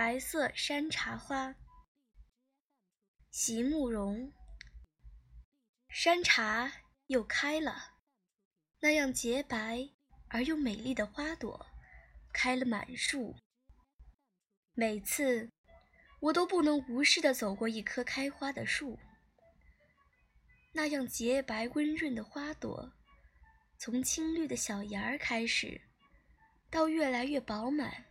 [0.00, 1.56] 白色山茶花，
[3.32, 4.32] 席慕容。
[5.88, 6.70] 山茶
[7.08, 7.96] 又开了，
[8.78, 9.90] 那样洁白
[10.28, 11.66] 而又美丽的花朵
[12.32, 13.34] 开了满树。
[14.72, 15.50] 每次
[16.20, 19.00] 我都不能无视地走过一棵开花的树，
[20.74, 22.92] 那样洁白温润的花朵，
[23.80, 25.80] 从青绿的小芽儿开始，
[26.70, 28.04] 到越来越饱满，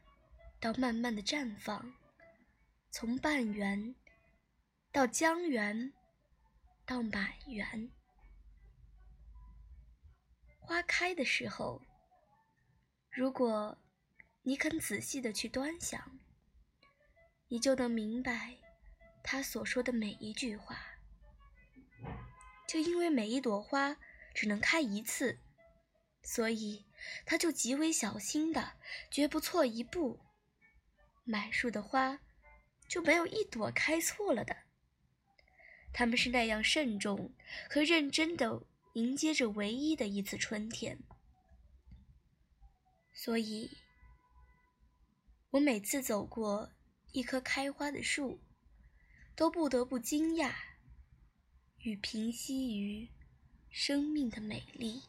[0.60, 1.94] 到慢慢的绽放，
[2.92, 3.96] 从半圆
[4.92, 5.94] 到江圆。
[6.90, 7.92] 到满园，
[10.58, 11.82] 花开的时候，
[13.12, 13.78] 如果
[14.44, 16.18] 你肯仔细的去端详，
[17.50, 18.56] 你就能明白
[19.22, 20.80] 他所说的每一句话。
[22.70, 23.98] 就因为每一朵花
[24.34, 25.38] 只能开一次，
[26.24, 26.86] 所以
[27.26, 28.78] 他就极为小心的，
[29.12, 30.22] 绝不错一步。
[31.28, 32.22] 满树的花
[32.88, 34.56] 就没有一朵开错了的。
[35.94, 37.34] 他们是那样慎重
[37.70, 41.00] 和认真的迎接着唯一的一次春天，
[43.14, 43.78] 所以，
[45.52, 46.72] 我每次走过
[47.12, 48.40] 一棵开花的树，
[49.36, 50.54] 都不得不惊讶
[51.80, 53.10] 与平息于
[53.70, 55.02] 生命的美丽。